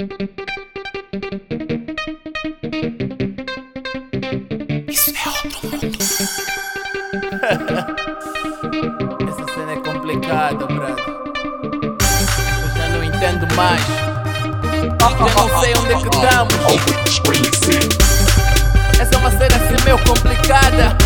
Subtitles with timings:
[0.00, 0.14] Isso
[5.10, 5.98] é outro mundo.
[9.28, 11.04] Essa cena é complicada, brother.
[12.62, 13.82] Eu já não entendo mais.
[15.00, 16.54] Já não sei onde é que estamos.
[19.00, 20.96] Essa é uma cena assim meio complicada.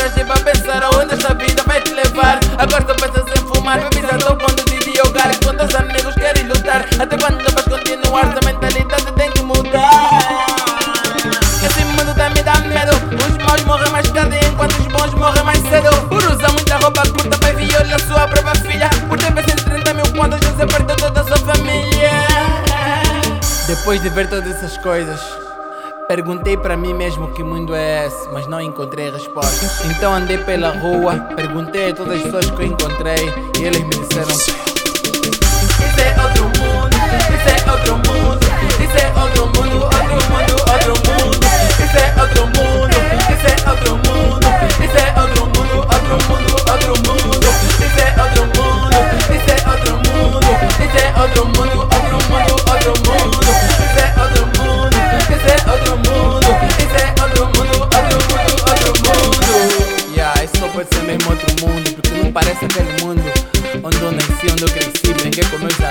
[0.00, 2.40] Paraste pra pensar aonde esta vida vai te levar.
[2.56, 5.28] Agora só pensas em fumar, bebida ao ponto de diogar.
[5.44, 6.86] Com teus amigos querem lutar.
[6.98, 8.24] Até quando vais continuar?
[8.30, 10.46] Essa mentalidade tem que mudar.
[11.62, 12.92] Esse mundo tá me dá medo.
[13.28, 15.90] Os maus morrem mais tarde enquanto os bons morrem mais cedo.
[16.08, 18.88] Por usar muita roupa curta, pai viola sua própria filha.
[19.06, 22.10] Por ter vencido 30 mil contas, se perdeu toda a sua família.
[23.66, 25.20] Depois de ver todas essas coisas,
[26.10, 29.84] perguntei para mim mesmo que mundo é esse, mas não encontrei respostas.
[29.84, 33.90] Então andei pela rua, perguntei a todas as pessoas que eu encontrei e eles me
[33.90, 34.69] disseram: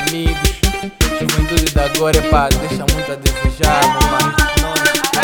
[0.10, 0.60] amigos.
[1.20, 4.36] Juventude da agora, pá, deixa muito a desejar, meu mano.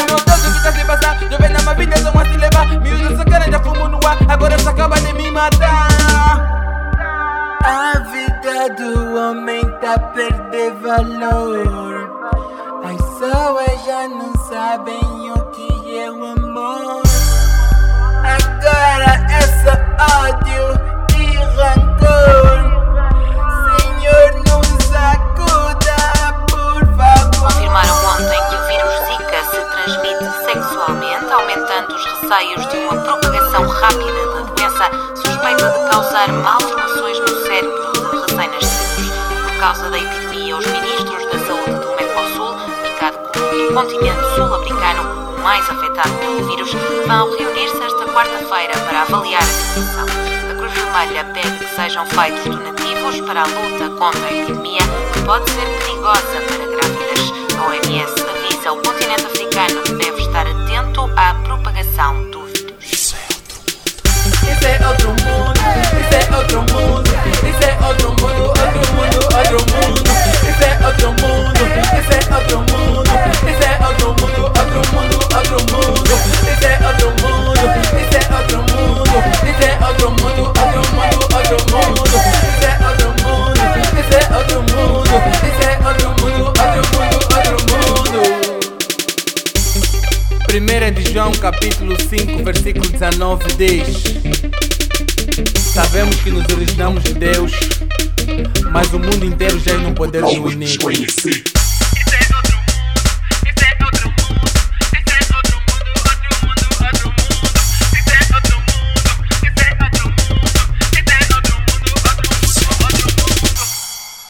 [0.08, 1.20] Deus, o que tá se passar?
[1.32, 2.68] Jovem na minha vida, só uma se levar.
[2.82, 6.56] Miúdo sacana, já fumo no ar, agora só acaba de me matar.
[7.64, 12.12] A vida do homem tá a perder valor.
[12.84, 17.05] As pessoas já não sabem o que é o amor.
[32.22, 39.12] Receios de uma propagação rápida da doença suspeita de causar malformações no cérebro de recém-nascidos.
[39.44, 45.36] Por causa da epidemia, os ministros da saúde do Mercosul, indicado como do continente sul-africano,
[45.36, 46.72] o mais afetado pelo vírus,
[47.06, 50.06] vão reunir-se esta quarta-feira para avaliar a situação.
[50.52, 54.82] A Cruz Vermelha pede que sejam feitos donativos para a luta contra a epidemia,
[55.14, 56.85] que pode ser perigosa para grávidas.
[91.46, 94.04] Capítulo 5, versículo 19 diz
[95.76, 97.52] Sabemos que nos originamos de Deus,
[98.72, 100.90] mas o mundo inteiro já é no poder do inimigo.